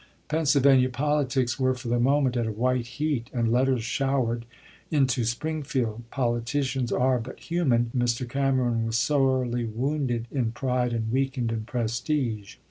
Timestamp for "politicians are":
6.09-7.19